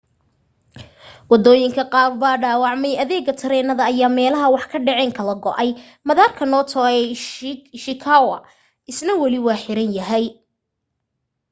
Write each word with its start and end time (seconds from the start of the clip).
waddooyinka 1.31 1.83
qaar 1.93 2.09
baa 2.21 2.37
dhaawacmay 2.43 2.93
adeega 3.03 3.33
tareenada 3.41 3.83
ayaa 3.91 4.15
meelaha 4.19 4.47
wax 4.53 4.63
ka 4.71 4.77
dhaceen 4.87 5.11
kala 5.17 5.33
go'ay 5.43 5.69
madaarka 6.07 6.43
noto 6.53 6.77
ee 6.95 7.03
ishikawa 7.77 8.37
isna 8.91 9.13
wali 9.21 9.39
waa 9.45 9.61
xiran 9.63 9.89
yahay 9.97 10.25